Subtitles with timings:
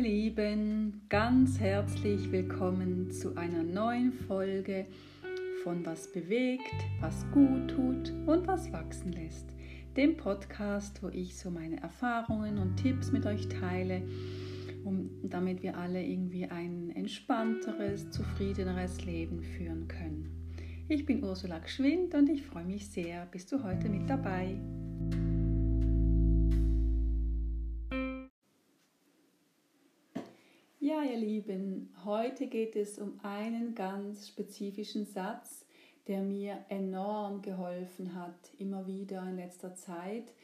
[0.00, 4.86] Lieben, ganz herzlich willkommen zu einer neuen Folge
[5.62, 6.72] von Was bewegt,
[7.02, 9.54] was gut tut und was wachsen lässt.
[9.98, 14.00] Dem Podcast, wo ich so meine Erfahrungen und Tipps mit euch teile,
[14.86, 20.30] um, damit wir alle irgendwie ein entspannteres, zufriedeneres Leben führen können.
[20.88, 24.58] Ich bin Ursula Gschwind und ich freue mich sehr, bist du heute mit dabei.
[30.90, 35.64] Ja, ihr Lieben, heute geht es um einen ganz spezifischen Satz,
[36.08, 40.34] der mir enorm geholfen hat, immer wieder in letzter Zeit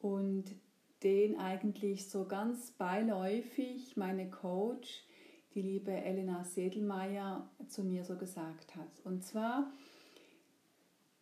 [0.00, 0.44] und
[1.02, 5.04] den eigentlich so ganz beiläufig meine Coach,
[5.54, 9.04] die liebe Elena Sedelmeier, zu mir so gesagt hat.
[9.04, 9.70] Und zwar,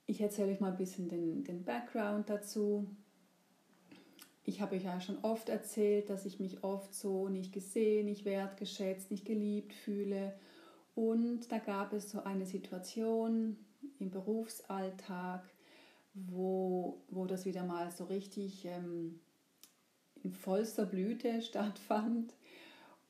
[0.07, 2.87] ich erzähle euch mal ein bisschen den, den Background dazu.
[4.49, 8.25] Ich habe euch ja schon oft erzählt, dass ich mich oft so nicht gesehen, nicht
[8.25, 10.33] wertgeschätzt, nicht geliebt fühle.
[10.95, 13.59] Und da gab es so eine Situation
[13.99, 15.43] im Berufsalltag,
[16.15, 19.21] wo, wo das wieder mal so richtig ähm,
[20.23, 22.33] in vollster Blüte stattfand.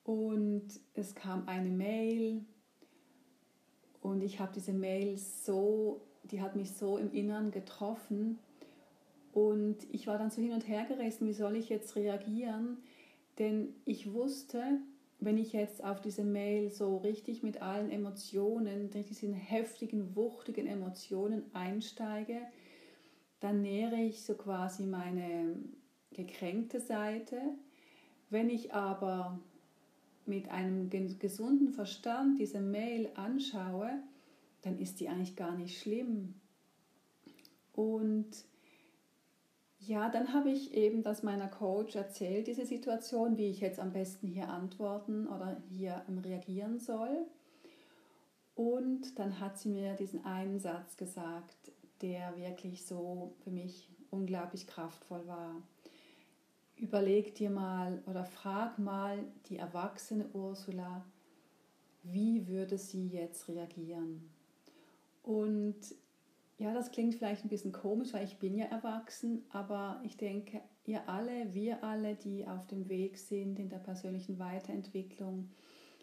[0.02, 2.44] Und es kam eine Mail
[4.00, 8.40] und ich habe diese Mail so, die hat mich so im Inneren getroffen
[9.38, 12.78] und ich war dann so hin und her gerissen, wie soll ich jetzt reagieren?
[13.38, 14.80] Denn ich wusste,
[15.20, 21.44] wenn ich jetzt auf diese Mail so richtig mit allen Emotionen, diesen heftigen, wuchtigen Emotionen
[21.52, 22.40] einsteige,
[23.38, 25.54] dann nähere ich so quasi meine
[26.10, 27.40] gekränkte Seite.
[28.30, 29.38] Wenn ich aber
[30.26, 34.02] mit einem gesunden Verstand diese Mail anschaue,
[34.62, 36.34] dann ist die eigentlich gar nicht schlimm.
[37.72, 38.47] Und
[39.88, 43.90] ja, dann habe ich eben das meiner Coach erzählt, diese Situation, wie ich jetzt am
[43.90, 47.26] besten hier antworten oder hier reagieren soll.
[48.54, 51.72] Und dann hat sie mir diesen einen Satz gesagt,
[52.02, 55.54] der wirklich so für mich unglaublich kraftvoll war.
[56.76, 61.02] Überleg dir mal oder frag mal die erwachsene Ursula,
[62.02, 64.28] wie würde sie jetzt reagieren?
[65.22, 65.76] Und
[66.58, 70.60] ja, das klingt vielleicht ein bisschen komisch, weil ich bin ja erwachsen, aber ich denke,
[70.86, 75.50] ihr alle, wir alle, die auf dem Weg sind in der persönlichen Weiterentwicklung,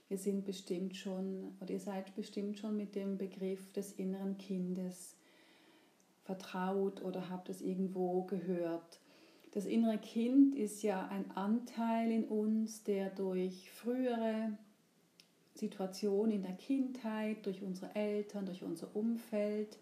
[0.07, 5.17] wir sind bestimmt schon oder ihr seid bestimmt schon mit dem Begriff des inneren Kindes
[6.23, 8.99] vertraut oder habt es irgendwo gehört.
[9.51, 14.57] Das innere Kind ist ja ein Anteil in uns, der durch frühere
[15.53, 19.77] Situationen in der Kindheit, durch unsere Eltern, durch unser Umfeld,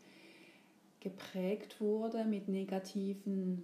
[1.03, 3.63] geprägt wurde mit negativen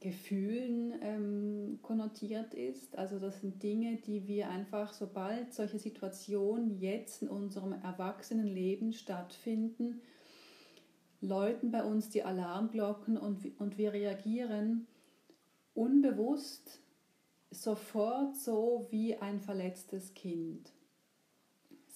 [0.00, 2.98] Gefühlen ähm, konnotiert ist.
[2.98, 10.02] Also das sind Dinge, die wir einfach, sobald solche Situationen jetzt in unserem Erwachsenenleben stattfinden,
[11.20, 14.88] läuten bei uns die Alarmglocken und, und wir reagieren
[15.74, 16.80] unbewusst
[17.52, 20.72] sofort so wie ein verletztes Kind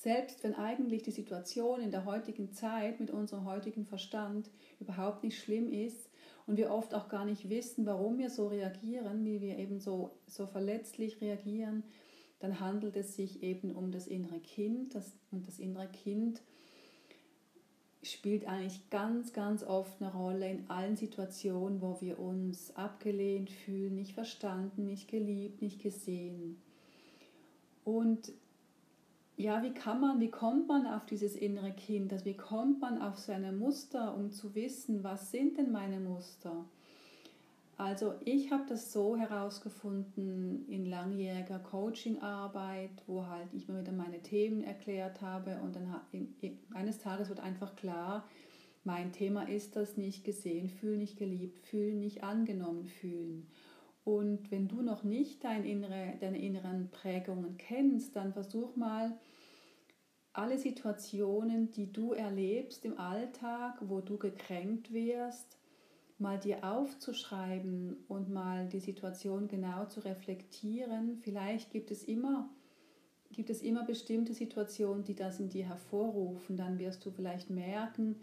[0.07, 5.37] selbst wenn eigentlich die Situation in der heutigen Zeit mit unserem heutigen Verstand überhaupt nicht
[5.37, 6.09] schlimm ist
[6.47, 10.13] und wir oft auch gar nicht wissen, warum wir so reagieren, wie wir eben so,
[10.29, 11.83] so verletzlich reagieren,
[12.39, 14.95] dann handelt es sich eben um das innere Kind.
[14.95, 16.41] Das, und das innere Kind
[18.05, 23.97] spielt eigentlich ganz, ganz oft eine Rolle in allen Situationen, wo wir uns abgelehnt fühlen,
[23.97, 26.63] nicht verstanden, nicht geliebt, nicht gesehen.
[27.83, 28.33] Und
[29.37, 32.13] ja, wie kann man, wie kommt man auf dieses innere Kind?
[32.13, 36.65] Also wie kommt man auf seine Muster, um zu wissen, was sind denn meine Muster?
[37.79, 44.23] Also ich habe das so herausgefunden in langjähriger Coachingarbeit, wo halt ich mir wieder meine
[44.23, 45.95] Themen erklärt habe und dann
[46.73, 48.27] eines Tages wird einfach klar,
[48.85, 53.47] mein Thema ist das nicht gesehen fühlen, nicht geliebt fühlen, nicht angenommen fühlen.
[54.07, 59.19] Und wenn du noch nicht dein innere, deine inneren Prägungen kennst, dann versuch mal,
[60.33, 65.59] alle Situationen, die du erlebst im Alltag, wo du gekränkt wirst,
[66.19, 71.19] mal dir aufzuschreiben und mal die Situation genau zu reflektieren.
[71.25, 72.49] Vielleicht gibt es immer
[73.33, 76.57] gibt es immer bestimmte Situationen, die das in dir hervorrufen.
[76.57, 78.21] Dann wirst du vielleicht merken,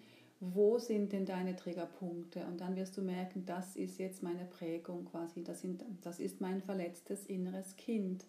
[0.53, 2.45] wo sind denn deine Triggerpunkte?
[2.45, 6.41] Und dann wirst du merken, das ist jetzt meine Prägung quasi, das, sind, das ist
[6.41, 8.25] mein verletztes inneres Kind.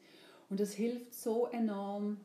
[0.49, 2.19] Und es hilft so enorm,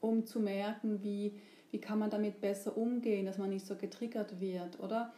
[0.00, 1.34] um zu merken, wie,
[1.70, 5.12] wie kann man damit besser umgehen, dass man nicht so getriggert wird, oder?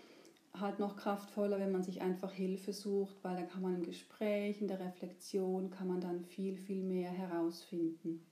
[0.59, 4.61] halt noch kraftvoller, wenn man sich einfach Hilfe sucht, weil da kann man im Gespräch,
[4.61, 8.25] in der Reflexion, kann man dann viel, viel mehr herausfinden.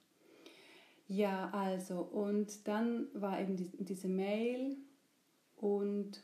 [1.07, 4.77] Ja, also, und dann war eben die, diese Mail
[5.61, 6.23] und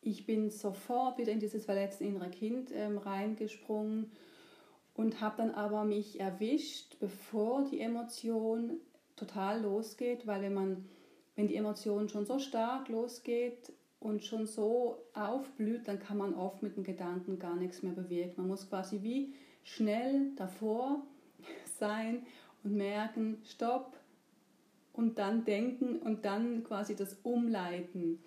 [0.00, 4.12] ich bin sofort wieder in dieses verletzte innere Kind ähm, reingesprungen
[4.94, 8.78] und habe dann aber mich erwischt, bevor die Emotion
[9.16, 10.88] total losgeht, weil wenn man
[11.36, 16.62] wenn die Emotion schon so stark losgeht und schon so aufblüht, dann kann man oft
[16.62, 18.34] mit dem Gedanken gar nichts mehr bewirken.
[18.36, 21.02] Man muss quasi wie schnell davor
[21.78, 22.24] sein
[22.62, 23.98] und merken, stopp
[24.94, 28.20] und dann denken und dann quasi das umleiten.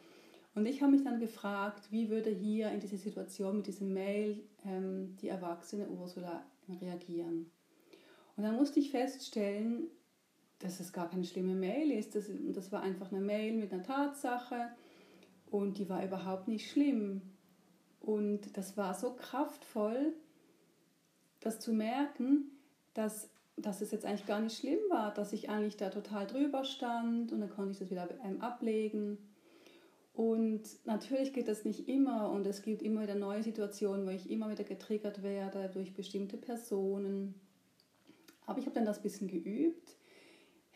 [0.54, 4.44] Und ich habe mich dann gefragt, wie würde hier in dieser Situation mit diesem Mail
[4.66, 6.44] ähm, die erwachsene Ursula
[6.82, 7.50] reagieren.
[8.36, 9.88] Und dann musste ich feststellen,
[10.60, 12.16] dass es gar keine schlimme Mail ist.
[12.16, 14.70] Das, das war einfach eine Mail mit einer Tatsache
[15.50, 17.22] und die war überhaupt nicht schlimm.
[18.02, 20.14] Und das war so kraftvoll,
[21.40, 22.52] das zu merken,
[22.94, 26.64] dass, dass es jetzt eigentlich gar nicht schlimm war, dass ich eigentlich da total drüber
[26.64, 29.18] stand und dann konnte ich das wieder ähm, ablegen.
[30.14, 34.30] Und natürlich geht das nicht immer und es gibt immer wieder neue Situationen, wo ich
[34.30, 37.36] immer wieder getriggert werde durch bestimmte Personen.
[38.46, 39.98] Aber ich habe dann das ein bisschen geübt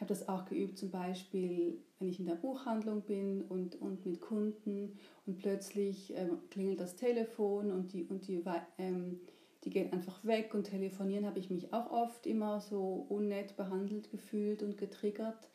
[0.02, 4.04] ich habe das auch geübt, zum Beispiel, wenn ich in der Buchhandlung bin und, und
[4.04, 8.44] mit Kunden und plötzlich ähm, klingelt das Telefon und die, und die,
[8.80, 9.20] ähm,
[9.64, 14.10] die gehen einfach weg und telefonieren, habe ich mich auch oft immer so unnett behandelt
[14.10, 15.50] gefühlt und getriggert.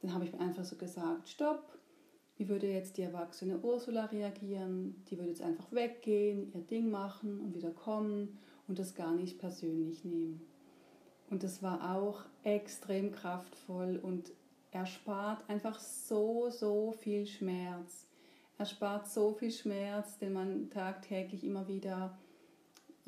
[0.00, 1.78] Dann habe ich mir einfach so gesagt, stopp,
[2.36, 5.02] wie würde jetzt die erwachsene Ursula reagieren?
[5.10, 8.38] Die würde jetzt einfach weggehen, ihr Ding machen und wieder kommen
[8.68, 10.40] und das gar nicht persönlich nehmen.
[11.30, 14.30] Und das war auch extrem kraftvoll und
[14.70, 18.06] erspart einfach so, so viel Schmerz.
[18.56, 22.16] Erspart so viel Schmerz, den man tagtäglich immer wieder,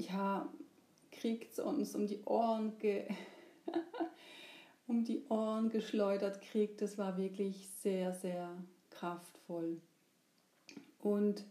[0.00, 0.48] ja,
[1.12, 3.04] kriegt uns um die Ohren ge
[4.86, 6.82] um die Ohren geschleudert kriegt.
[6.82, 8.50] Das war wirklich sehr, sehr
[8.90, 9.80] kraftvoll.
[11.00, 11.44] Und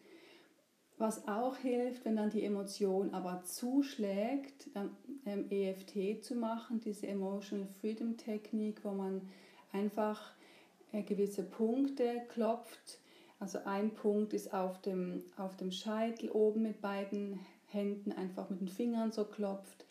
[0.97, 4.69] was auch hilft, wenn dann die Emotion aber zuschlägt,
[5.25, 9.21] ähm, EFT zu machen, diese Emotional Freedom Technik, wo man
[9.71, 10.33] einfach
[10.91, 12.99] äh, gewisse Punkte klopft.
[13.39, 18.61] Also ein Punkt ist auf dem, auf dem Scheitel oben mit beiden Händen einfach mit
[18.61, 19.85] den Fingern so klopft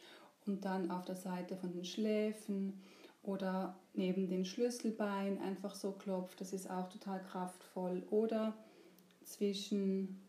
[0.47, 2.81] und dann auf der Seite von den Schläfen
[3.23, 6.41] oder neben den Schlüsselbein einfach so klopft.
[6.41, 8.03] Das ist auch total kraftvoll.
[8.11, 8.55] Oder
[9.25, 10.21] zwischen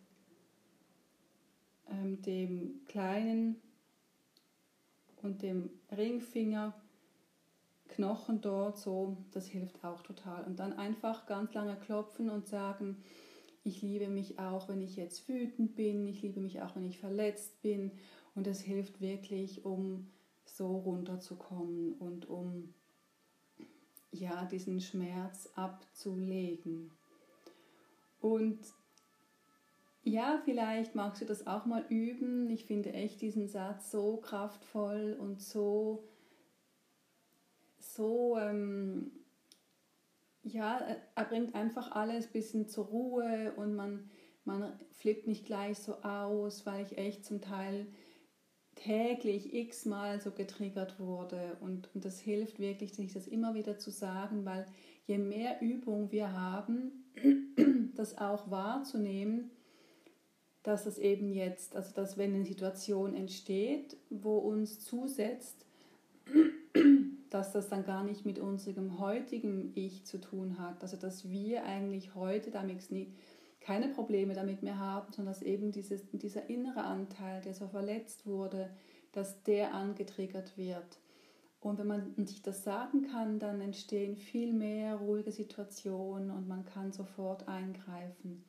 [1.90, 3.56] ähm, dem kleinen
[5.22, 6.74] und dem Ringfinger
[7.90, 10.44] Knochen dort so, das hilft auch total.
[10.44, 13.04] Und dann einfach ganz lange klopfen und sagen,
[13.64, 17.00] ich liebe mich auch, wenn ich jetzt wütend bin, ich liebe mich auch, wenn ich
[17.00, 17.92] verletzt bin.
[18.36, 20.08] Und das hilft wirklich, um
[20.46, 22.74] so runterzukommen und um
[24.12, 26.92] ja, diesen Schmerz abzulegen.
[28.22, 28.60] Und
[30.04, 32.50] ja, vielleicht magst du das auch mal üben.
[32.50, 36.04] Ich finde echt diesen Satz so kraftvoll und so,
[37.80, 39.12] so, ähm,
[40.54, 40.80] ja,
[41.16, 44.10] er bringt einfach alles ein bisschen zur Ruhe und man,
[44.46, 47.88] man flippt nicht gleich so aus, weil ich echt zum Teil
[48.76, 51.58] täglich x-mal so getriggert wurde.
[51.60, 54.66] Und, und das hilft wirklich, sich das immer wieder zu sagen, weil
[55.06, 57.06] je mehr Übung wir haben,
[57.96, 59.52] das auch wahrzunehmen,
[60.64, 65.66] dass es eben jetzt, also dass wenn eine Situation entsteht, wo uns zusetzt,
[67.30, 70.82] dass das dann gar nicht mit unserem heutigen Ich zu tun hat.
[70.82, 72.84] Also dass wir eigentlich heute damit
[73.62, 78.26] keine Probleme damit mehr haben, sondern dass eben dieses, dieser innere Anteil, der so verletzt
[78.26, 78.70] wurde,
[79.12, 81.00] dass der angetriggert wird.
[81.62, 86.64] Und wenn man sich das sagen kann, dann entstehen viel mehr ruhige Situationen und man
[86.64, 88.44] kann sofort eingreifen.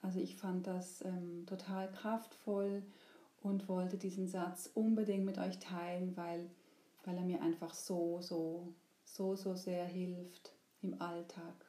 [0.00, 2.82] Also ich fand das ähm, total kraftvoll
[3.42, 6.48] und wollte diesen Satz unbedingt mit euch teilen, weil,
[7.04, 8.72] weil er mir einfach so, so,
[9.04, 10.52] so, so sehr hilft
[10.82, 11.66] im Alltag.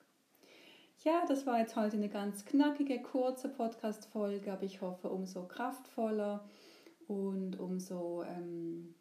[1.04, 6.44] Ja, das war jetzt heute eine ganz knackige, kurze Podcast-Folge, aber ich hoffe umso kraftvoller
[7.08, 8.94] und umso ähm,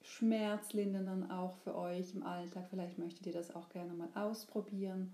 [0.00, 2.68] schmerzlindernder auch für euch im Alltag.
[2.70, 5.12] Vielleicht möchtet ihr das auch gerne mal ausprobieren.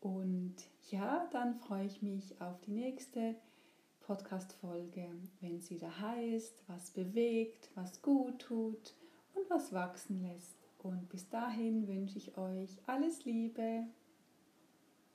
[0.00, 0.56] Und
[0.90, 3.34] ja, dann freue ich mich auf die nächste
[4.00, 5.06] Podcast-Folge,
[5.40, 8.94] wenn es wieder heißt, was bewegt, was gut tut
[9.50, 10.56] was wachsen lässt.
[10.78, 13.84] Und bis dahin wünsche ich euch alles Liebe.